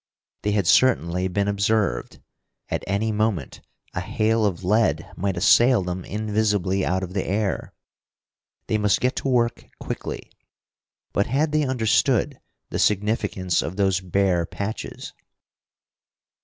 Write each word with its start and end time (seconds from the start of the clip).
They 0.41 0.53
had 0.53 0.65
certainly 0.65 1.27
been 1.27 1.47
observed; 1.47 2.23
at 2.69 2.83
any 2.87 3.11
moment 3.11 3.61
a 3.93 4.01
hail 4.01 4.47
of 4.47 4.63
lead 4.63 5.07
might 5.15 5.37
assail 5.37 5.83
them 5.83 6.05
invisibly 6.05 6.83
out 6.83 7.03
of 7.03 7.13
the 7.13 7.23
air. 7.27 7.71
They 8.65 8.79
must 8.79 8.99
get 8.99 9.15
to 9.17 9.27
work 9.27 9.69
quickly. 9.79 10.31
But 11.13 11.27
had 11.27 11.51
they 11.51 11.65
understood 11.65 12.39
the 12.71 12.79
significance 12.79 13.61
of 13.61 13.75
those 13.75 13.99
bare 14.01 14.47
patches? 14.47 15.13